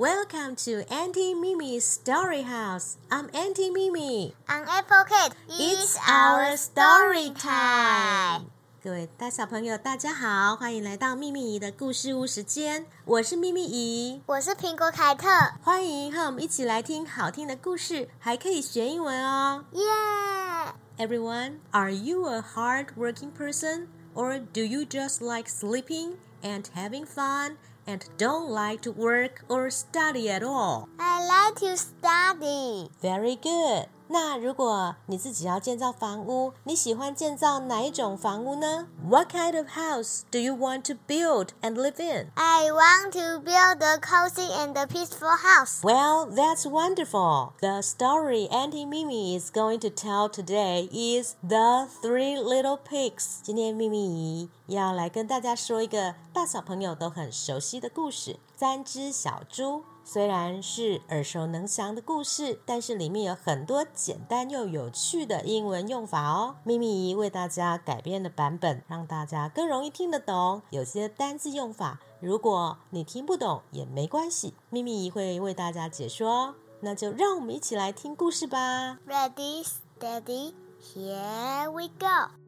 [0.00, 2.96] Welcome to Auntie Mimi's Story House.
[3.10, 4.32] I'm Auntie Mimi.
[4.48, 5.34] I'm Apple Kate.
[5.46, 8.46] It's our story time.
[8.82, 12.86] 各位大小朋友，大家好，欢迎来到秘密姨的故事屋时间。
[13.04, 15.28] 我是秘密姨，我是苹果凯特。
[15.62, 19.66] 欢迎和我们一起来听好听的故事，还可以学英文哦。
[19.74, 20.72] Yeah.
[20.96, 27.56] Everyone, are you a hard-working person, or do you just like sleeping and having fun?
[27.90, 30.88] And don't like to work or study at all?
[31.00, 32.88] I like to study.
[33.02, 33.86] Very good.
[34.09, 38.87] 那如果你自己要建造房屋，你喜欢建造哪一种房屋呢？
[39.09, 42.29] What kind of house do you want to build and live in?
[42.35, 45.81] I want to build a cozy and a peaceful house.
[45.81, 47.53] Well, that's wonderful.
[47.61, 53.39] The story Auntie Mimi is going to tell today is The Three Little Pigs.
[53.41, 59.83] 今天秘密姨要来跟大家说一个大小朋友都很熟悉的故事——三只小猪。
[60.12, 66.56] 虽然是耳熟能详的故事，但是里面有很多简单又有趣的英文用法哦。
[66.64, 70.62] 咪咪为大家改编的版本，让大家更容易听得懂。
[70.70, 76.56] 有些单字用法，如果你听不懂也没关系，咪咪会为大家解说。
[76.80, 78.98] 那就让我们一起来听故事吧。
[79.06, 82.39] Ready, steady, here we go.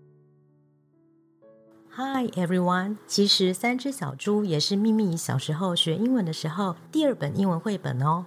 [1.96, 2.98] Hi everyone！
[3.08, 8.26] 其实三只小猪也是秘密小时候学英文的时候第二本英文绘本哦。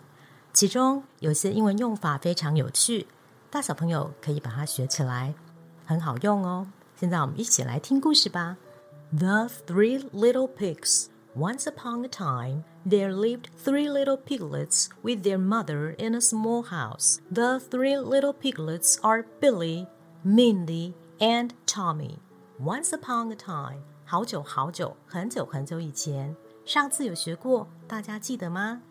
[0.53, 3.07] 其中有些英文用法非常有趣，
[3.49, 5.35] 大小朋友可以把它学起来，
[5.87, 6.67] 很好用哦。
[6.97, 8.57] 现在我们一起来听故事吧。
[9.17, 11.07] The Three Little Pigs.
[11.37, 16.65] Once upon a time, there lived three little piglets with their mother in a small
[16.65, 17.19] house.
[17.33, 19.87] The three little piglets are Billy,
[20.25, 22.19] Mindy, and Tommy.
[22.61, 28.83] Once upon a time，好久好久，很久很久以前，上次有学过，大家记得吗？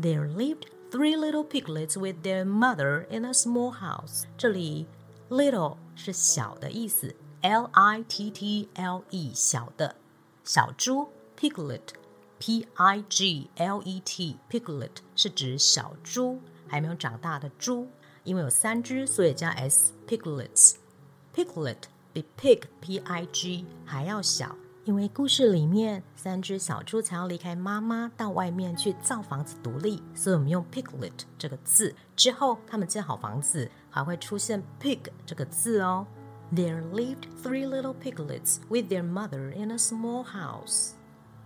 [0.00, 4.24] There lived three little piglets with their mother in a small house。
[4.36, 4.86] 这里
[5.28, 9.96] little 是小的意思，L I T T L E 小的
[10.44, 11.08] 小猪
[11.38, 16.38] piglet。P I G L E T piglet 是指小猪，
[16.68, 17.88] 还没有长大的猪。
[18.24, 21.78] 因为有三只，所以加 s piglets。Piglet
[22.12, 31.94] 比 pig p i g 还要小，因为故事里面三只小猪才要离开妈妈到外面去造房子独立，所以我们用 piglet 这个字。
[32.14, 36.06] 之后他们建好房子，还会出现 pig 这个字哦。
[36.54, 40.92] There lived three little piglets with their mother in a small house.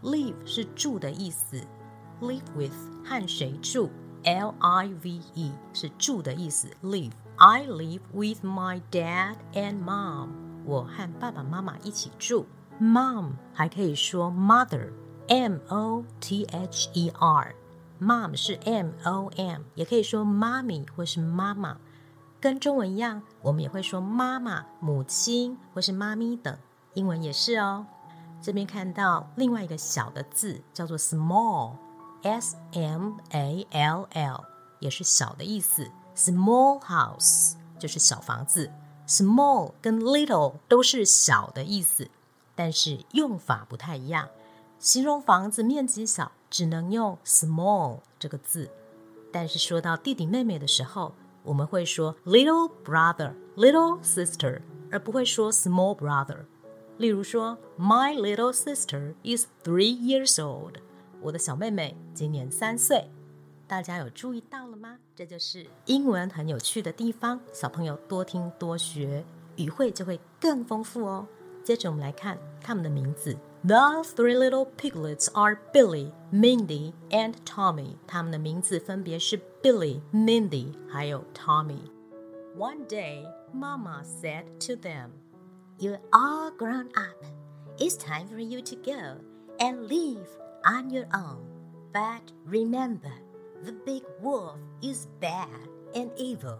[0.03, 1.62] Live 是住的意思，
[2.21, 2.75] live with
[3.05, 3.89] 和谁住？
[4.25, 10.44] L I V E 是住的意思，live。I live with my dad and mom.
[10.66, 12.46] 我和爸爸妈妈一起住。
[12.81, 17.56] Mom 还可以说 mother，M O T H E R。
[18.02, 21.78] Mom 是 M O M，也可以说妈咪或是妈妈。
[22.42, 26.58] 跟中文一样，我们也会说妈妈、母亲或是妈咪等。
[26.94, 27.86] 英文也是哦。
[28.42, 34.44] 这边看到另外一个小的字叫做 small，S M A L L，
[34.80, 35.90] 也是小的意思。
[36.16, 38.70] Small house 就是小房子。
[39.08, 42.10] Small 跟 little 都是小的意思，
[42.56, 44.30] 但是用法不太一样。
[44.80, 48.70] 形容房子面积小，只能用 small 这个字。
[49.32, 51.14] 但是说到弟弟妹妹的时候，
[51.44, 54.62] 我们会说 little brother、little sister，
[54.92, 56.46] 而不会说 small brother。
[56.98, 60.76] 例如说，My little sister is three years old。
[61.22, 63.10] 我的小妹妹今年三岁。
[63.67, 64.99] 大家有注意到了吗？
[65.15, 67.41] 这就是英文很有趣的地方。
[67.53, 69.25] 小朋友多听多学，
[69.56, 71.27] 语汇就会更丰富哦。
[71.62, 73.37] 接着我们来看他们的名字。
[73.62, 77.97] The three little piglets are Billy, Mindy, and Tommy。
[78.06, 85.11] 他们的名字分别是 Billy、Mindy 还有 Tommy。One day, Mama said to them.
[85.78, 87.25] You're all grown up.
[87.78, 89.19] It's time for you to go
[89.59, 90.27] and live
[90.65, 91.39] on your own.
[91.92, 93.13] But remember,
[93.65, 96.59] the big wolf is bad and evil.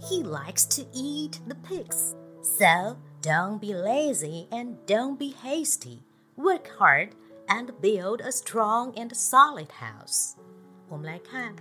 [0.00, 2.14] He likes to eat the pigs.
[2.42, 6.04] So don't be lazy and don't be hasty.
[6.36, 7.14] Work hard
[7.48, 10.36] and build a strong and solid house.
[10.88, 11.54] 我们来看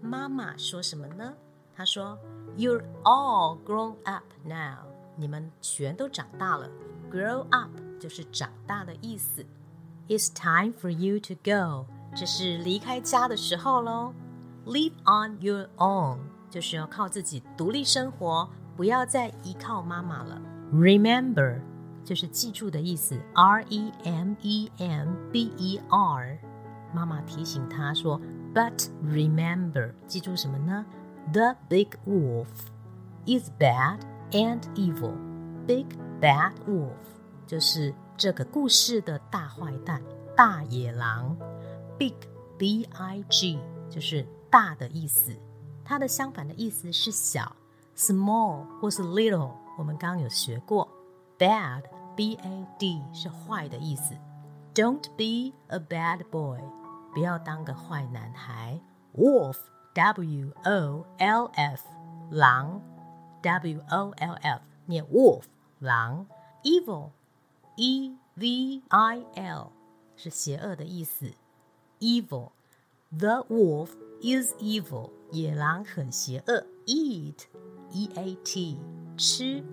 [0.00, 1.34] 妈妈说什么呢？
[1.76, 2.18] 她说：“
[2.56, 6.70] You're all grown up now。”你们全都长大了。
[7.10, 7.70] Grow up
[8.00, 9.44] 就是长大的意思。
[10.08, 14.13] It's time for you to go， 这是离开家的时候喽。
[14.65, 16.19] Live on your own
[16.49, 20.39] 就是要靠自己独立生活，不要再依靠妈妈了。
[20.71, 21.59] Remember
[22.03, 26.37] 就是记住的意思，R E M E M B E R。
[26.93, 28.19] 妈妈提醒他说
[28.53, 30.85] But remember，记住什么呢
[31.31, 32.47] ？The big wolf
[33.25, 33.99] is bad
[34.31, 35.13] and evil.
[35.65, 35.87] Big
[36.19, 36.91] bad wolf
[37.47, 40.01] 就是这个故事的大坏蛋，
[40.35, 41.37] 大野狼。
[42.00, 42.14] Big
[42.58, 43.58] B I G
[43.90, 45.36] 就是大的意思，
[45.84, 47.54] 它的相反的意思是小，
[47.96, 49.52] small 或是 little。
[49.78, 50.88] 我们刚刚有学过，
[51.38, 51.82] bad
[52.14, 54.14] B A D 是坏的意思。
[54.74, 56.60] Don't be a bad boy，
[57.12, 58.80] 不要当个坏男孩。
[59.14, 59.56] Wolf
[59.94, 61.82] W O L F
[62.30, 62.82] 狼
[63.42, 65.44] W O L F 念 wolf
[65.78, 66.26] 狼。
[66.62, 67.10] Evil
[67.76, 69.70] E V I L
[70.16, 71.32] 是邪恶的意思。
[72.00, 72.50] Evil
[73.16, 73.90] The wolf
[74.20, 76.66] is evil，野狼很邪恶。
[76.86, 77.46] Eat
[77.92, 78.78] E A T
[79.16, 79.64] 吃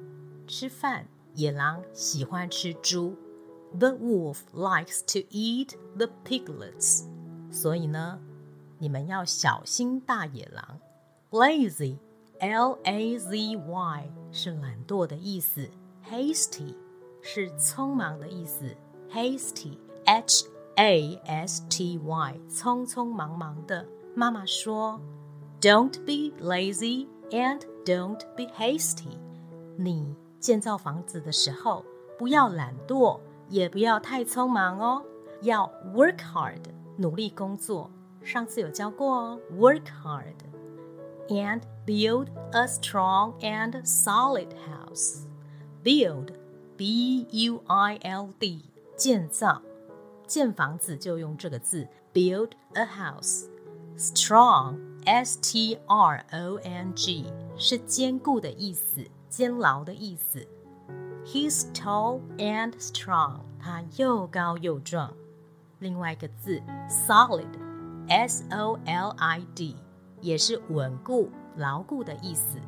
[0.48, 1.06] 吃饭，
[1.36, 3.16] 野狼喜欢吃猪。
[3.78, 7.04] The wolf likes to eat the piglets。
[7.52, 8.20] 所以呢，
[8.80, 10.80] 你们要小心大野狼。
[11.32, 11.98] Lazy
[12.40, 15.70] L A Z Y 是懒惰的意思。
[16.10, 16.76] Hasty
[17.22, 18.76] 是匆忙的意思。
[19.12, 20.46] Hasty H
[20.78, 23.86] A S T Y 匆匆忙忙的。
[24.16, 25.00] 妈妈说：“
[25.62, 29.18] Don't be lazy and don't be hasty。”
[29.78, 31.84] 你建造房子的时候，
[32.18, 35.04] 不要懒惰，也不要太匆忙哦。
[35.42, 36.62] 要 work hard，
[36.98, 37.90] 努力工作。
[38.24, 40.36] 上次有教过哦，work hard
[41.28, 45.26] and build a strong and solid house.
[45.84, 46.30] Build,
[46.78, 48.62] B-U-I-L-D，
[48.96, 49.62] 建造。
[50.29, 53.47] 建房子就用这个字，build a house。
[53.97, 54.77] Strong,
[55.07, 55.83] S-T-R-O-N-G，
[57.57, 59.05] 是坚固的意思。
[59.29, 60.47] 监牢的意思。
[61.25, 65.13] He's tall and strong，他又高又壮。
[65.81, 69.77] 另外一个字 solid，S O L I D，
[70.21, 72.59] 也是稳固、牢固的意思。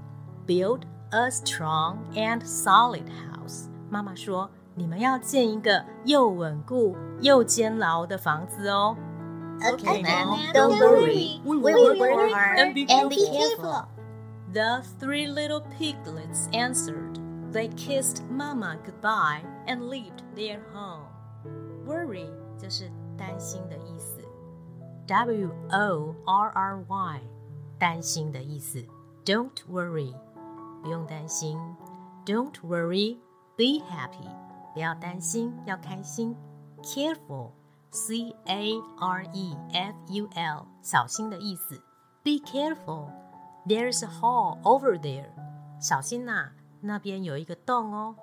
[0.46, 3.68] Build a strong and solid house。
[3.88, 8.95] 妈妈说，你们要建一个又稳固又坚牢的房子哦。
[9.61, 11.39] Okay, Mom, don't worry.
[11.45, 13.87] We will work hard and be careful.
[14.51, 17.19] The three little piglets answered.
[17.53, 21.07] They kissed Mama goodbye and left their home.
[21.85, 24.21] Worry 就是担心的意思。
[25.07, 27.21] W O R R Y
[27.79, 28.83] 担心的意思。
[29.23, 30.13] Don't worry
[30.83, 31.57] 不用担心。
[32.25, 33.17] Don't worry,
[33.55, 34.38] be happy
[34.73, 36.35] 不要担心，要开心。
[36.81, 37.51] Careful
[37.91, 41.81] C A R E F U L 小心的意思。
[42.23, 43.09] Be careful.
[43.65, 45.29] There's a hole over there.
[45.79, 48.15] 小心呐、那边有一个洞哦。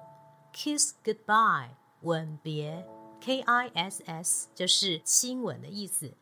[0.52, 1.70] Kiss goodbye，
[2.02, 2.86] 吻别。
[3.20, 6.14] K I S S 就是亲吻的意思。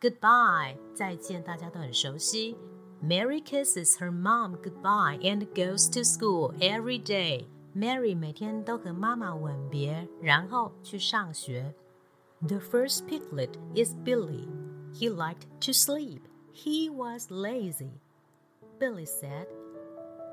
[0.00, 2.56] Goodbye，再见，大家都很熟悉。
[3.02, 7.46] Mary kisses her mom goodbye and goes to school every day.
[7.74, 11.74] Mary 每天都和妈妈吻别，然后去上学。
[12.46, 14.48] The first piglet is Billy.
[14.94, 16.22] He liked to sleep.
[16.52, 18.00] He was lazy.
[18.78, 19.46] Billy said,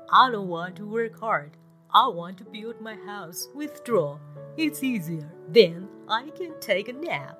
[0.08, 1.50] I don't want to work hard.
[1.88, 4.18] I want to build my house with straw.
[4.56, 5.30] It's easier.
[5.48, 7.38] Then I can take a nap.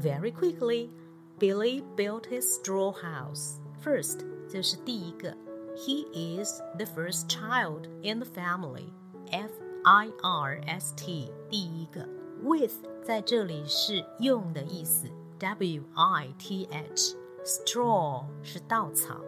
[0.00, 0.90] Very quickly,
[1.38, 3.60] Billy built his straw house.
[3.82, 5.36] First 就是第一个.
[5.76, 8.92] He is the first child in the family.
[9.32, 9.52] F
[9.84, 12.08] I R S T 第一个
[12.42, 15.08] with 在这里是用的意思，
[15.38, 19.20] W I T H straw 是稻草，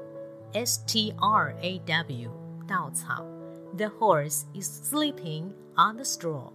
[0.52, 2.30] S T R A W
[2.66, 3.25] 稻草。
[3.76, 6.52] The horse is sleeping on the straw。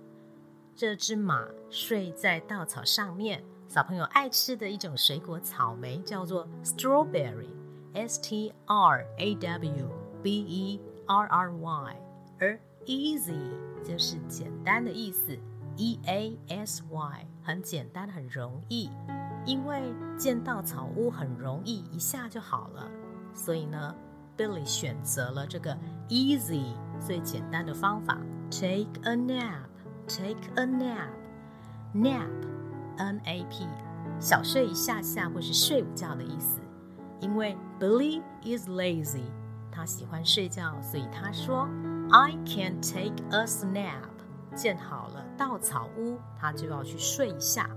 [0.75, 3.44] 这只马睡在稻草上面。
[3.68, 9.89] 小朋友爱吃的一种水果草莓叫做 strawberry，S T R A W
[10.22, 12.01] B E R R Y。
[12.39, 13.51] 而 easy
[13.85, 15.39] 就是简单的意思
[15.77, 18.91] ，E A S Y 很简单，很容易。
[19.47, 22.87] 因为见到草屋很容易，一下就好了，
[23.33, 23.95] 所以呢
[24.37, 25.75] ，Billy 选择了这个
[26.11, 28.19] easy 最简单的方法
[28.51, 30.67] ，take a nap，take a
[31.95, 33.67] nap，nap，N A P，
[34.21, 36.61] 小睡一下下或是睡午觉的意思。
[37.21, 39.25] 因为 Billy is lazy，
[39.73, 41.67] 他喜欢睡觉，所以他说
[42.12, 44.10] I can take a snap。
[44.56, 47.70] 建好了稻草屋，他就要去睡一下。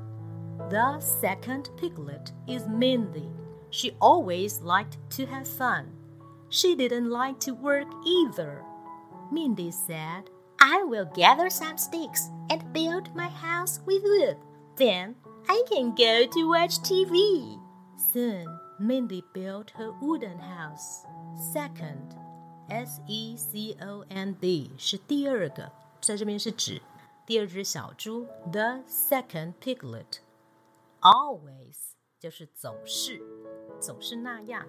[0.71, 3.31] The second piglet is Mindy.
[3.71, 5.87] She always liked to have fun.
[6.50, 8.62] She didn't like to work either.
[9.31, 10.25] Mindy said,
[10.59, 14.37] I will gather some sticks and build my house with wood.
[14.77, 15.17] Then
[15.49, 17.59] I can go to watch TV.
[18.12, 18.47] Soon,
[18.79, 21.05] Mindy built her wooden house.
[21.53, 22.15] Second,
[22.69, 26.81] S E C O N D 是第二个，在这边是指
[27.27, 28.27] 第二只小猪。
[28.50, 30.19] The second piglet.
[31.00, 31.77] Always
[32.19, 33.21] 就是总是，
[33.81, 34.67] 总是那样。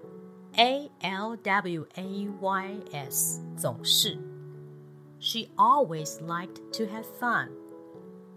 [0.53, 4.17] A L W A Y S 总是。
[5.19, 7.49] She always liked to have fun.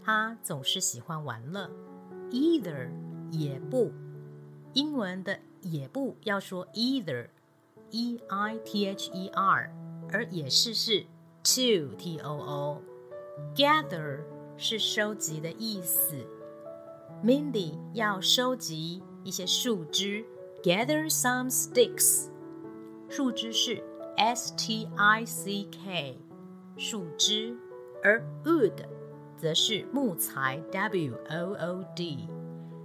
[0.05, 1.71] 她总是喜欢玩乐。
[2.31, 2.91] Either
[3.31, 3.93] 也不，
[4.73, 6.67] 英文的也不要说
[7.91, 9.75] either，e i t h e r，
[10.11, 11.03] 而也是是
[11.43, 14.21] to t o o。Gather
[14.57, 16.17] 是收集的意思。
[17.25, 20.25] Mindy 要收集一些树枝，
[20.63, 22.29] gather some sticks。
[23.09, 23.83] 树枝是
[24.17, 26.19] s t i c k，
[26.77, 27.57] 树枝，
[28.03, 28.85] 而 wood
[29.37, 32.29] 则是木材，w o o d。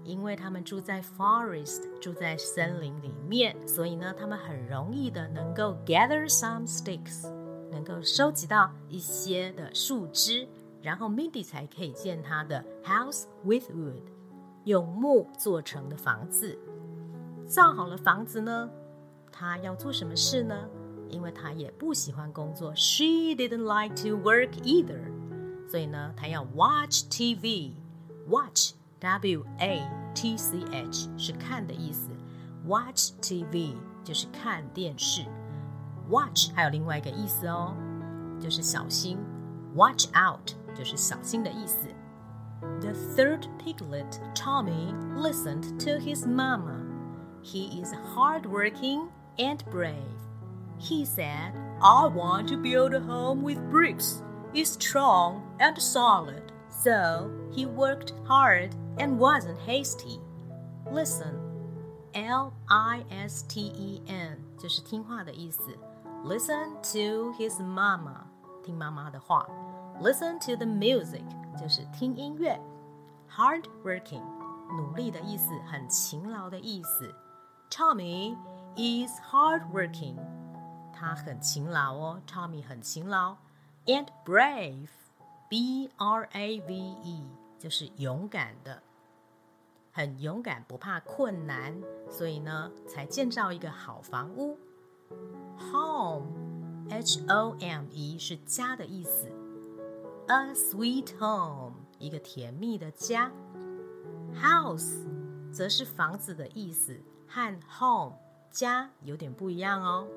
[0.04, 7.30] 因为他们住在 forest，住在森林里面，所以呢，他们很容易的能够 gather some sticks，
[7.70, 10.48] 能够收集到一些的树枝，
[10.82, 14.02] 然后 Mindy 才可以建他的 house with wood，
[14.64, 16.58] 用木做成的房子。
[17.46, 18.70] 造好了房子呢，
[19.30, 20.68] 他要做什么事呢？
[21.08, 25.02] 因为他也不喜欢工作，She didn't like to work either，
[25.68, 28.72] 所以呢，他要 watch TV，watch。
[29.01, 29.81] W A
[30.15, 32.09] T C H 是看的意思，
[32.65, 35.25] Watch TV 就是看电视，
[36.09, 37.75] Watch 还有另外一个意思哦，
[38.39, 39.17] 就是小心，
[39.75, 41.87] Watch out 就是小心的意思。
[42.81, 46.83] The third piglet, Tommy, listened to his mama.
[47.43, 49.93] He is hardworking and brave.
[50.79, 54.23] He said, I want to build a home with bricks.
[54.53, 56.51] It's strong and solid.
[56.69, 60.19] So he worked hard and wasn't hasty.
[60.91, 61.35] Listen,
[62.13, 65.77] L I S T E N 就是听话的意思。
[66.23, 68.23] Listen to his mama，
[68.63, 69.47] 听妈妈的话。
[70.01, 71.23] Listen to the music
[71.59, 72.59] 就是听音乐。
[73.29, 74.23] Hard working，
[74.75, 77.13] 努力的意思，很勤劳的意思。
[77.69, 78.35] Tommy
[78.75, 80.15] is hard working，
[80.93, 82.21] 他很勤劳哦。
[82.25, 83.35] Tommy 很勤劳。
[83.85, 87.23] And brave，B R A V E。
[87.62, 88.82] 就是勇敢的，
[89.92, 94.58] 很勇敢，不怕困难，所以呢，才建造一个好房屋。
[95.70, 99.30] Home，H O M E 是家的意思
[100.26, 103.30] ，A sweet home 一个甜蜜的家。
[104.34, 105.06] House
[105.52, 108.18] 则是房子的意思，和 home
[108.50, 110.08] 家有点不一样哦。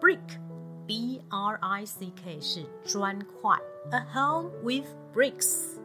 [0.00, 3.56] Brick，B R I C K 是砖块
[3.92, 5.75] ，A home with bricks。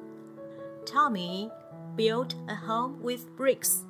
[0.84, 1.50] Tommy
[1.96, 3.84] built a home with bricks.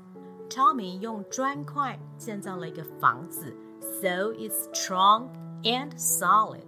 [0.48, 5.28] Tommy 用砖块建造了一个房子，so it's strong
[5.62, 6.64] and solid.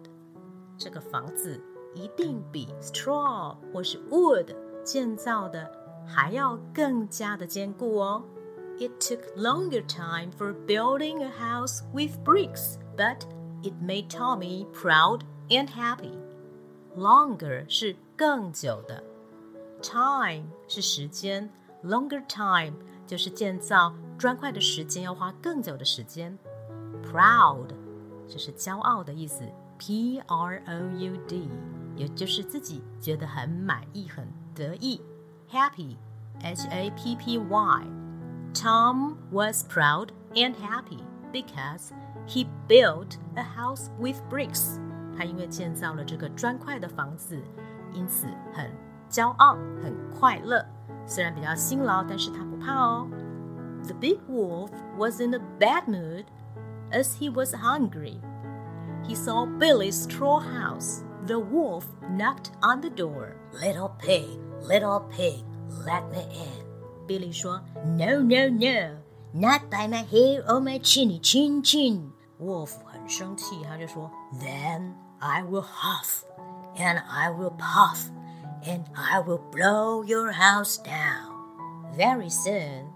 [0.77, 1.61] 这个房子
[1.95, 4.55] 一定比 straw 或是 wood
[4.85, 5.71] 建造的
[6.07, 8.25] 还要更加的坚固哦。
[8.79, 13.23] It took longer time for building a house with bricks, but
[13.63, 16.17] it made Tommy proud and happy.
[16.97, 19.03] Longer 是更久的。
[19.83, 21.49] Time 是时间，
[21.85, 26.37] longer time 就是建造砖块的时间要花更久的时间。
[27.05, 27.69] Proud
[28.29, 29.45] 这是骄傲的意思，
[29.79, 31.49] P R O U D
[31.97, 35.01] 也就是自己觉得很满意、很得意。
[35.51, 35.97] Happy
[36.43, 37.87] H A P P Y
[38.53, 40.99] Tom was proud and happy
[41.33, 41.93] because
[42.27, 44.79] he built a house with bricks。
[45.17, 47.41] 他因为建造了这个砖块的房子，
[47.95, 48.71] 因此很。
[49.13, 50.65] 骄傲，很快乐。
[51.07, 53.09] 虽然比较辛劳，但是他不怕哦。
[53.85, 56.25] The big wolf was in a bad mood
[56.91, 58.21] as he was hungry.
[59.05, 61.03] He saw Billy's straw house.
[61.27, 63.35] The wolf knocked on the door.
[63.53, 65.45] Little pig, little pig,
[65.87, 66.67] let me in.
[67.07, 68.97] Billy 说：“No, no, no,
[69.33, 76.23] not by my hair or my chinny chin chin.” Wolf 很生气，他就说：“Then I will huff,
[76.77, 78.11] and I will puff,
[78.65, 81.33] and I will blow your house down.
[81.97, 82.93] Very soon,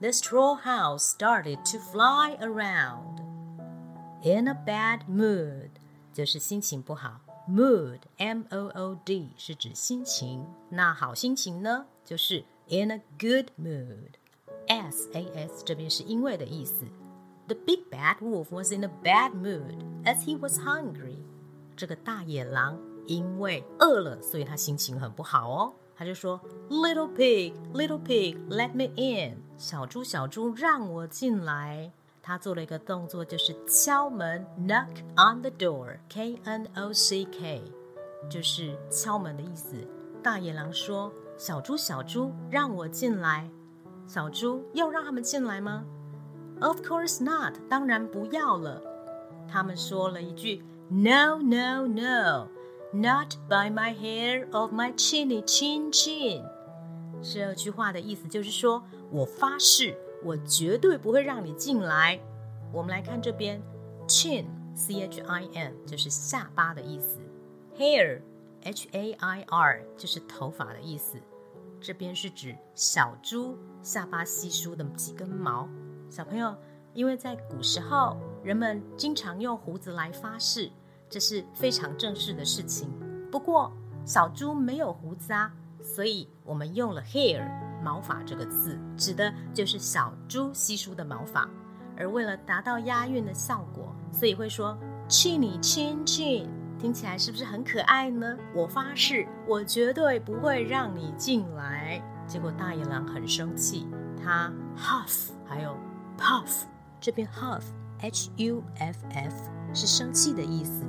[0.00, 3.20] the straw house started to fly around.
[4.22, 5.70] In a bad mood
[6.12, 10.46] 就是心情不好，mood m o o d 是指心情。
[10.68, 16.84] 那好心情呢，就是 in a good mood。s a s 这边是因为的意思。
[17.48, 21.18] The big bad wolf was in a bad mood as he was hungry.
[21.76, 25.73] 这个大野狼 因为饿了，所以他心情很不好哦。
[25.95, 31.91] 他就说：“Little pig, little pig, let me in。”小猪，小猪，让我进来。
[32.21, 37.61] 他做了一个动作，就是敲门，knock on the door，K N O C K，
[38.29, 39.75] 就是敲门的意思。
[40.21, 43.49] 大野狼说：“小猪，小猪，让我进来。”
[44.07, 45.85] 小猪要让他们进来吗
[46.59, 48.81] ？Of course not，当然不要了。
[49.47, 52.47] 他们说了一句：“No, no, no,
[53.01, 56.43] not by my hair of my chinny chin chin。”
[57.21, 59.97] 这句话的意思就是说，我发誓。
[60.23, 62.19] 我绝对不会让你进来。
[62.71, 63.61] 我们来看这边
[64.07, 67.19] ，chin，c h i n，就是下巴的意思
[67.77, 71.19] ；hair，h a i r，就是头发的意思。
[71.79, 75.69] 这边是指小猪下巴稀疏的几根毛。
[76.09, 76.55] 小朋友，
[76.95, 80.71] 因为在古时候，人们经常用胡子来发誓，
[81.15, 82.91] 这是非常正式的事情。
[83.31, 83.71] 不过，
[84.03, 85.49] 小猪没有胡子啊，
[85.81, 87.49] 所以我们用了 hair。
[87.81, 91.49] 毛发这个字指的就是小猪稀疏的毛发，
[91.95, 98.37] 而为了达到押韵的效果，所以会说 “chinny chin chin”，听起来是不是很可爱呢？
[98.53, 102.03] 我发誓，我绝对不会让你进来。
[102.27, 103.87] 结果大野狼很生气，
[104.21, 105.77] 他 huff 还有
[106.17, 106.63] puff，
[106.99, 107.63] 这边 huff
[108.01, 109.33] h u f f
[109.73, 110.83] 是生气的意思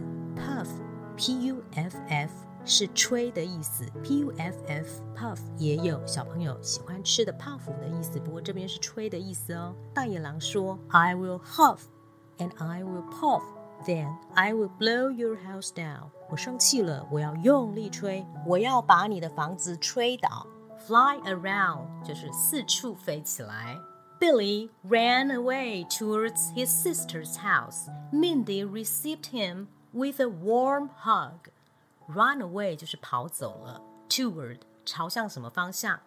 [1.15, 2.31] ，puff p u f f。
[2.63, 9.75] 是吹的意思，p u f f puff 也有小朋友喜欢吃的泡芙的意思，不过这边是吹的意思哦。
[9.95, 11.79] 大野狼说：“I will huff
[12.37, 13.41] and I will puff,
[13.83, 20.45] then I will blow your house down。”我生气了，我要用力吹，我要把你的房子吹倒。
[20.87, 23.75] Fly around 就是四处飞起来。
[24.19, 27.87] Billy ran away towards his sister's house.
[28.13, 31.49] Mindy received him with a warm hug.
[32.07, 35.99] Run away 就是跑走了，toward 朝向什么方向，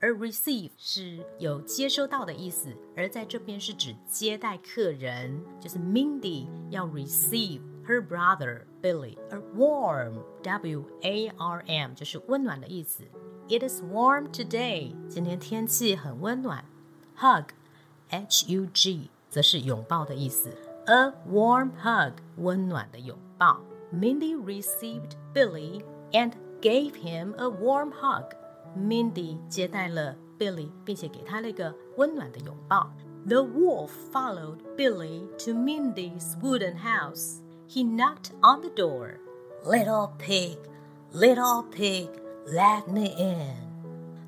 [0.00, 13.04] 而 receive 是有接收到的意思，而在这边是指接待客人，就是 Mindy 要 receive her brother Billy，而 warm W A R M 就是温暖的意思。
[13.48, 16.64] It is warm today，今天天气很温暖。
[17.18, 17.46] Hug
[18.10, 20.50] H U G 则是拥抱的意思
[20.86, 23.60] ，a warm hug 温暖的拥抱。
[23.92, 25.82] Mindy received Billy
[26.12, 28.30] and gave him a warm hug.
[28.76, 32.90] Mindy 接待了 Billy，并且给他了一个温暖的拥抱。
[33.26, 37.40] The wolf followed Billy to Mindy's wooden house.
[37.68, 39.18] He knocked on the door.
[39.64, 40.58] Little pig,
[41.12, 42.08] little pig,
[42.46, 43.54] let me in.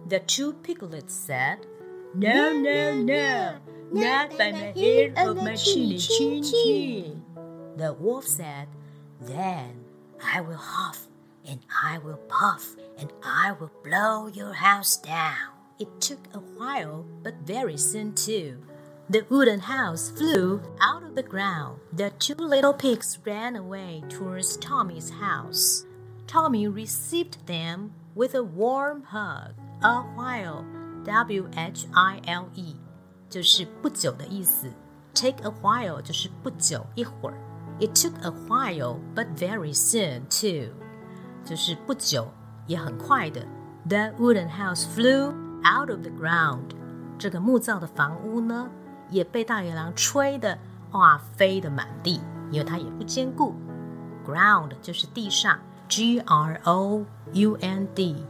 [0.08, 1.66] The two piglets said,
[2.14, 3.54] No, no, no,
[3.91, 7.23] not by my hair of my chinny chin chin.
[7.75, 8.67] The wolf said,
[9.21, 9.85] then
[10.23, 11.07] I will huff
[11.45, 15.53] and I will puff and I will blow your house down.
[15.79, 18.57] It took a while, but very soon too.
[19.09, 21.79] The wooden house flew out of the ground.
[21.93, 25.85] The two little pigs ran away towards Tommy's house.
[26.27, 29.53] Tommy received them with a warm hug.
[29.81, 30.65] A while,
[31.05, 32.75] W H I L E，
[33.28, 34.70] 就是不久的意思。
[35.14, 37.36] Take a while 就是不久一会儿。
[37.80, 40.72] it took a while, but very soon too.
[41.44, 42.28] 就是不久，
[42.66, 43.44] 也很快的。
[43.88, 46.70] The wooden house flew out of the ground.
[47.18, 48.70] 这个木造的房屋呢，
[49.10, 50.58] 也被大野狼吹的
[50.92, 53.54] 哇飞的满地，因为它也不坚固。
[54.24, 58.24] Ground 就是地上，G R O U N D.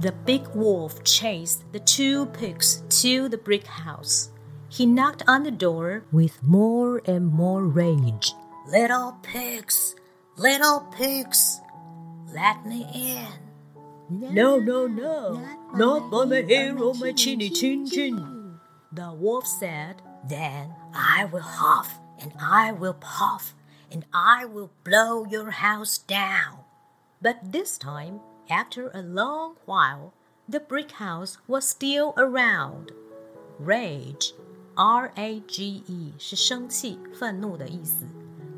[0.00, 4.28] The big wolf chased the two pigs to the brick house.
[4.75, 8.33] He knocked on the door with more and more rage.
[8.67, 9.95] Little pigs,
[10.35, 11.61] little pigs,
[12.33, 14.33] let me in.
[14.35, 15.41] No, no, no,
[15.73, 18.59] not by the hair of my chinny chin chin.
[18.91, 23.55] The wolf said, Then I will huff and I will puff
[23.89, 26.65] and I will blow your house down.
[27.21, 30.13] But this time, after a long while,
[30.49, 32.91] the brick house was still around.
[33.57, 34.33] Rage,
[34.74, 38.06] R A G E 是生气、愤怒的意思。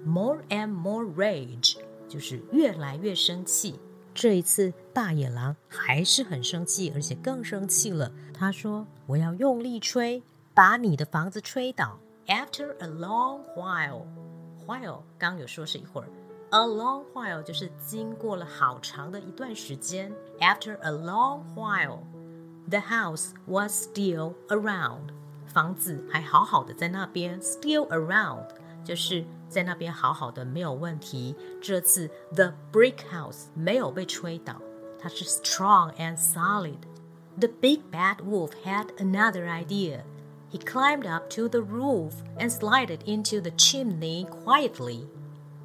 [0.05, 1.77] More and more rage，
[2.09, 3.79] 就是越来越生气。
[4.15, 8.13] 这一次，大野狼还是很生气，而且更生气了。
[8.35, 16.09] 他说：“我要用力吹，把你的房子吹倒。” After a long while，while 刚有说是一会儿，
[16.51, 20.13] a long while 就是经过了好长的一段时间。
[20.41, 25.09] After a long while，the house was still around，
[25.47, 28.49] 房子还好好的在那边，still around。
[28.85, 31.37] 就是在那边好好的没有问题。
[31.61, 34.61] 这次 the brick house 没有被吹倒，
[34.99, 40.03] 它是 strong and solid。The big bad wolf had another idea.
[40.51, 45.07] He climbed up to the roof and slid into the chimney quietly.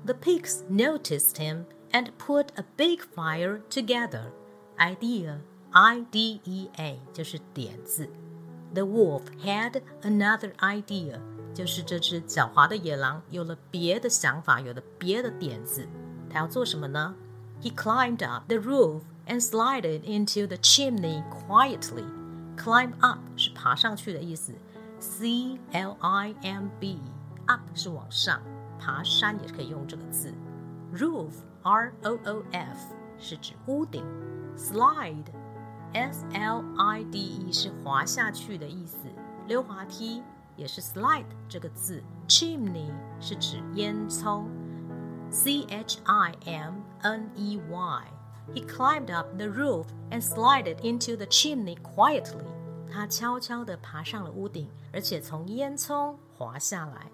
[0.06, 4.32] The pigs noticed him and put a big fire together.
[4.78, 5.39] Idea,
[5.71, 8.08] I D E A 就是点子。
[8.73, 11.19] The wolf had another idea，
[11.54, 15.88] 就是这只狡猾的野狼有了别的想法，有了别的点子。
[16.30, 17.15] 他要做什么呢？
[17.62, 22.06] He climbed up the roof and slid into the chimney quietly.
[22.58, 24.54] Climb up 是爬上去的意思，
[25.00, 27.00] C L I M B
[27.45, 28.41] up 是往上，
[28.80, 30.34] 爬山也可以用这个字。
[30.93, 31.32] Roof
[31.63, 34.04] R O O F 是指屋顶，
[34.56, 35.26] slide
[35.93, 38.97] S L I D E 是滑下去的意思，
[39.47, 40.21] 溜滑梯
[40.56, 42.04] 也是 slide 这个字。
[42.28, 44.43] Chimney 是指烟囱，
[45.30, 51.78] C H I M N E Y。He climbed up the roof and slid into the chimney
[51.82, 52.45] quietly.
[52.89, 57.12] 他悄悄地爬上了屋顶，而且从烟囱滑下来。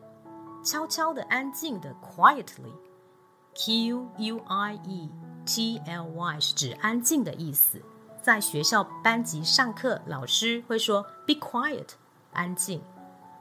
[0.63, 5.09] 悄悄的、安静的，quietly。Q U I E
[5.45, 7.81] T L Y 是指安静的意思。
[8.27, 11.89] 在学校班级上课，老师会说 “be quiet”，
[12.31, 12.81] 安静，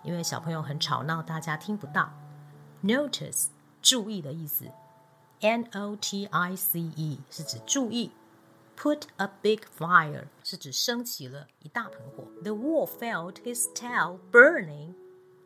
[0.02, 2.12] 因为小朋友很吵闹，大家听不到。
[2.82, 3.46] Notice
[3.80, 4.66] 注意的意思，
[5.40, 8.12] N O T I C E 是指注意。
[8.76, 12.24] Put a big fire 是指升起了一大盆火。
[12.42, 14.94] The wolf felt his tail burning.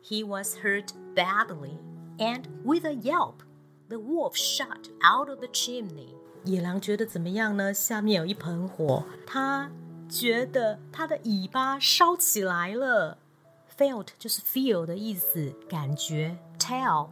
[0.03, 1.77] He was hurt badly,
[2.17, 3.43] and with a yelp,
[3.89, 6.15] the wolf shot out of the chimney.
[6.44, 7.72] 野狼觉得怎么样呢？
[7.72, 9.70] 下面有一盆火，他
[10.08, 13.18] 觉得他的尾巴烧起来了。
[13.76, 16.36] Felt 就是 feel 的意思，感觉。
[16.58, 17.08] Tail,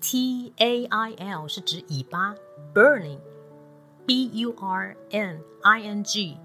[0.00, 2.34] T A I L 是指尾巴。
[2.72, 3.18] Burning,
[4.06, 6.38] B U R N I N G.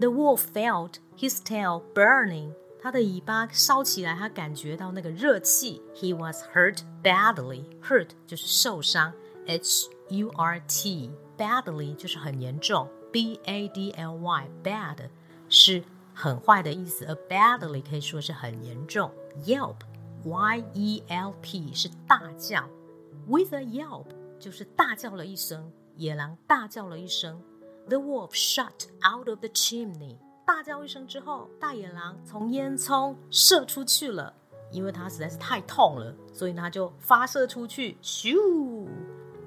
[0.00, 2.52] The wolf felt his tail burning.
[2.80, 5.80] 他的尾巴烧起来，他感觉到那个热气。
[5.94, 7.64] He was hurt badly.
[7.82, 9.12] Hurt 就是受伤。
[9.46, 15.08] H U R T badly 就是很严重，b a d l y bad
[15.48, 15.82] 是
[16.14, 19.10] 很坏的意思，而 badly 可以说是很严重。
[19.44, 19.76] Yelp
[20.24, 22.68] y e l p 是大叫
[23.26, 24.06] ，with a yelp
[24.38, 27.40] 就是大叫了一声，野狼大叫了一声。
[27.88, 34.34] The wolf shot out of the chimney，大叫一声之后，大野狼从烟囱射出去了，
[34.72, 38.88] 因为它实在是太痛了，所以它就发射出去，咻。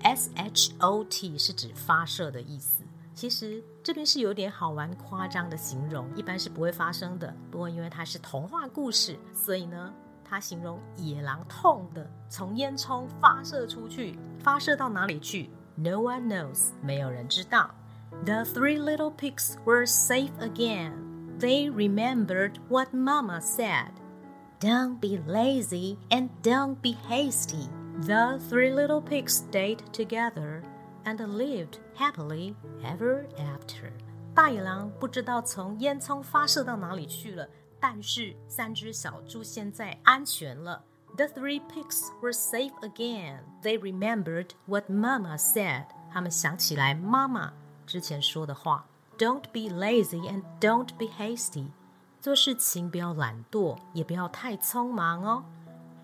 [0.02, 2.84] S H O T 是指发射的意思，
[3.14, 7.34] 其实这边是有点好玩、夸张的形容，一般是不会发生的。
[7.52, 17.72] 不过因为它是童话故事，所以呢，它形容野狼痛的从烟囱发射出去，发射到哪里去？No one knows，没有人知道。
[18.26, 20.94] The three little pigs were safe again.
[21.40, 23.92] They remembered what Mama said.
[24.60, 27.70] Don't be lazy and don't be hasty.
[28.03, 30.63] The three little pigs stayed together
[31.05, 33.93] and lived happily ever after.
[34.35, 40.83] 大野狼不知道从烟囱发射到哪里去了，但是三只小猪现在安全了。
[41.17, 43.39] The three pigs were safe again.
[43.63, 45.85] They remembered what Mama said.
[46.13, 47.53] 他们想起来妈妈
[47.87, 48.87] 之前说的话。
[49.17, 51.69] Don't be lazy and don't be hasty.
[52.21, 55.45] 做事情不要懒惰，也不要太匆忙哦。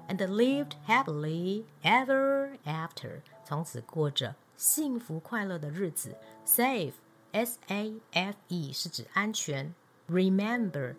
[0.07, 6.15] And lived happily ever after，从此过着幸福快乐的日子。
[6.45, 6.93] Safe,
[7.31, 9.73] S A F E 是指安全。
[10.09, 10.95] Remember，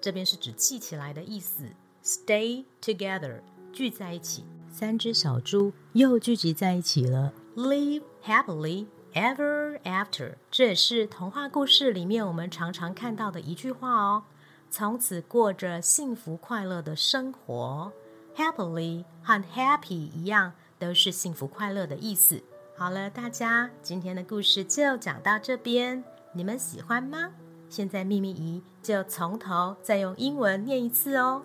[0.00, 1.64] 这边是指记起来的意思。
[2.02, 3.40] Stay together，
[3.72, 4.44] 聚在一起。
[4.70, 7.32] 三只小猪又聚集在一起了。
[7.56, 14.24] Live happily ever after，这也是童话故事里面我们常常看到的一句话哦。
[14.68, 17.92] 从此过着幸福快乐的生活。
[18.35, 22.41] Happily 和 happy 一样，都是幸福快乐的意思。
[22.75, 26.03] 好了，大家今天的故事就讲到这边，
[26.33, 27.31] 你们喜欢吗？
[27.69, 31.43] 现在秘密姨就从头再用英文念一次哦。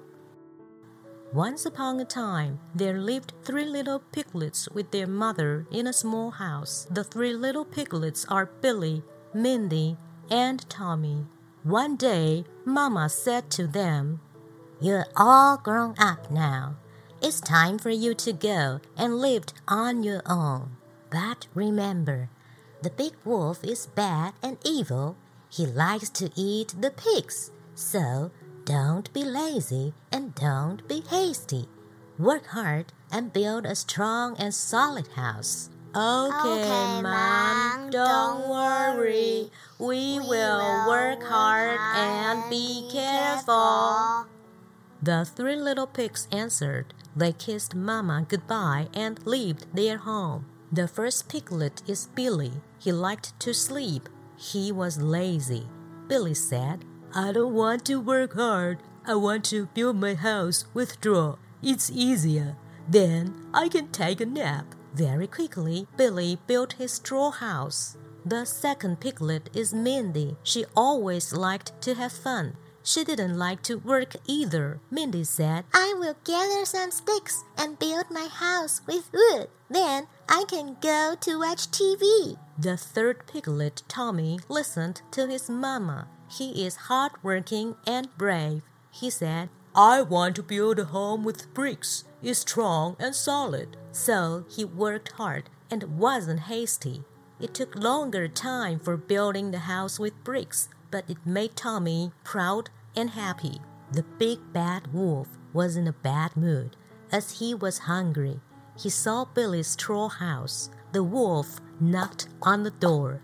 [1.35, 6.31] Once upon a time, there lived three little piglets with their mother in a small
[6.31, 6.87] house.
[6.93, 9.03] The three little piglets are Billy,
[9.35, 9.97] Mindy,
[10.31, 11.27] and Tommy.
[11.65, 14.21] One day, Mama said to them,
[14.82, 16.76] you're all grown up now.
[17.22, 20.72] It's time for you to go and live on your own.
[21.12, 22.32] But remember,
[22.82, 25.17] the big wolf is bad and evil.
[25.52, 27.52] He likes to eat the pigs.
[27.76, 28.32] So
[28.65, 31.67] don't be lazy and don't be hasty.
[32.17, 35.70] Work hard and build a strong and solid house.
[35.96, 39.52] Okay, okay Mom, don't worry.
[39.78, 44.31] We, We will will work hard and be careful.
[45.02, 46.94] The three little pigs answered.
[47.16, 50.46] They kissed Mama goodbye and left their home.
[50.72, 52.54] The first piglet is Billy.
[52.80, 54.08] He liked to sleep.
[54.38, 55.68] He was lazy.
[56.08, 58.80] Billy said, I don't want to work hard.
[59.06, 61.36] I want to build my house with straw.
[61.64, 62.56] It's easier.
[62.88, 64.76] Then I can take a nap.
[64.94, 67.98] Very quickly, Billy built his straw house.
[68.24, 70.38] The second piglet is Mindy.
[70.44, 72.56] She always liked to have fun.
[72.84, 74.80] She didn't like to work either.
[74.89, 79.50] Mindy said, I will gather some sticks and build my house with wood.
[79.70, 82.38] Then I can go to watch TV.
[82.58, 86.08] The third piglet, Tommy, listened to his mama.
[86.30, 88.63] He is hardworking and brave.
[88.89, 92.04] He said, I want to build a home with bricks.
[92.22, 93.78] It's strong and solid.
[93.91, 97.04] So he worked hard and wasn't hasty.
[97.39, 102.70] It took longer time for building the house with bricks, but it made Tommy proud
[102.96, 103.60] and happy.
[103.92, 106.76] The big bad wolf was in a bad mood
[107.12, 108.40] as he was hungry.
[108.78, 110.70] He saw Billy's straw house.
[110.92, 113.22] The wolf knocked on the door.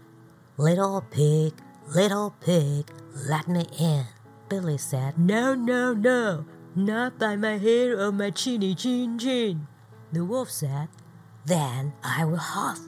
[0.57, 1.53] Little pig,
[1.95, 2.89] little pig,
[3.29, 4.05] let me in.
[4.49, 9.67] Billy said, No, no, no, not by my hair or my chinny chin chin.
[10.11, 10.87] The wolf said,
[11.45, 12.79] Then I will huff,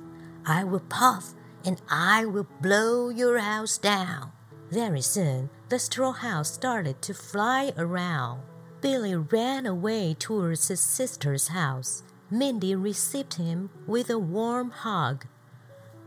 [0.45, 1.33] I will puff,
[1.65, 4.31] and I will blow your house down.
[4.71, 8.41] Very soon, the straw house started to fly around.
[8.81, 12.03] Billy ran away towards his sister's house.
[12.29, 15.25] Mindy received him with a warm hug.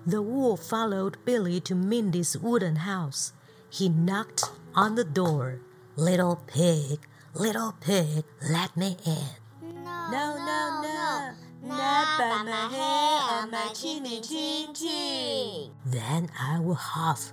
[0.07, 3.33] The wolf followed Billy to Mindy's wooden house.
[3.69, 4.45] He knocked
[4.75, 5.61] on the door.
[5.97, 7.01] Little pig,
[7.35, 9.27] little pig, let me in.
[9.63, 11.77] No, no, no, no.
[11.77, 15.71] not by my hair or my chinny chin chin.
[15.85, 17.33] Then I will huff,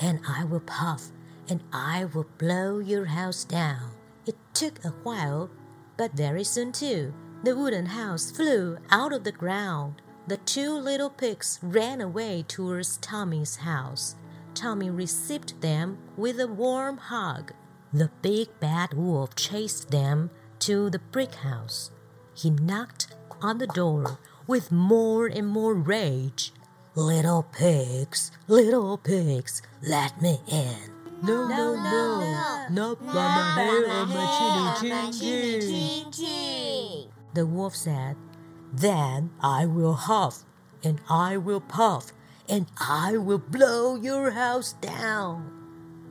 [0.00, 1.12] and I will puff,
[1.48, 3.90] and I will blow your house down.
[4.26, 5.50] It took a while,
[5.96, 7.12] but very soon too,
[7.44, 10.02] the wooden house flew out of the ground.
[10.26, 14.14] The two little pigs ran away towards Tommy's house.
[14.54, 17.52] Tommy received them with a warm hug.
[17.92, 21.90] The big bad wolf chased them to the brick house.
[22.34, 23.08] He knocked
[23.40, 26.52] on the door with more and more rage.
[26.96, 30.74] Little pigs, little pigs, let me in.
[31.22, 37.08] No, no, no, no, not by my hair or my chinny chin chin.
[37.32, 38.16] The wolf said,
[38.72, 40.42] Then I will huff,
[40.82, 42.12] and I will puff,
[42.48, 45.52] and I will blow your house down.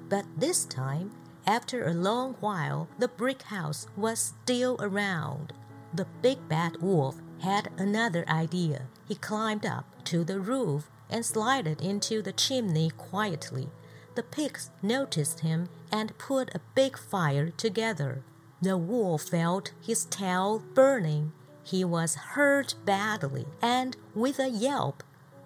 [0.07, 1.11] But this time,
[1.45, 5.51] after a long while, the brick house was still around.
[5.93, 8.83] The big bad wolf had another idea.
[9.07, 13.69] He climbed up to the roof and slided into the chimney quietly.
[14.15, 18.23] The pigs noticed him and put a big fire together.
[18.61, 21.31] The wolf felt his tail burning.
[21.63, 25.03] He was hurt badly, and with a yelp,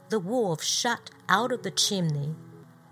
[0.09, 2.35] the wolf shot out of the chimney.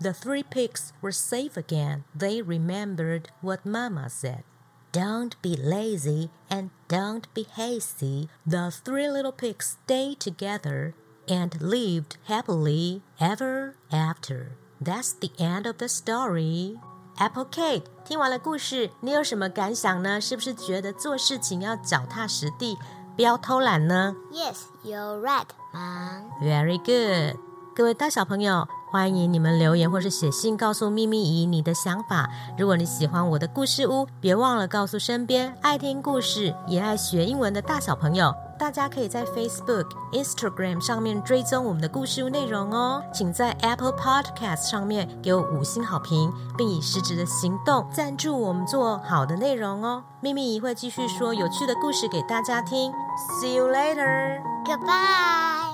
[0.00, 2.04] The three pigs were safe again.
[2.14, 4.44] They remembered what Mamma said.
[4.91, 8.29] Don't be lazy and don't be hasty.
[8.49, 10.93] The three little pigs stayed together
[11.27, 14.57] and lived happily ever after.
[14.81, 16.79] That's the end of the story.
[17.17, 20.21] Apple Kate，听完了故事，你有什么感想呢？
[20.21, 22.77] 是不是觉得做事情要脚踏实地，
[23.15, 24.15] 不要偷懒呢？
[24.31, 26.29] Yes, you're right, Mom.
[26.41, 27.39] Very good.
[27.75, 32.28] 各位大小朋友， 欢迎你们留言或是写信告诉咪咪姨你的想法。
[32.58, 38.34] 如果你喜欢我的故事屋，别忘了告诉身边爱听故事也爱学英文的大小朋友。
[38.58, 43.02] 大家可以在 Facebook、Instagram 上面追踪我们的故事屋内容哦。
[43.14, 50.04] 请在 Apple Podcast 上面给我五星好评，并以实质的行动赞助我们做好的内容哦。
[50.20, 52.92] 咪咪姨会继续说有趣的故事给大家听。
[53.40, 54.42] See you later.
[54.66, 55.71] Goodbye.